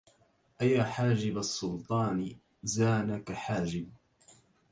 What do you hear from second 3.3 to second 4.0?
حاجب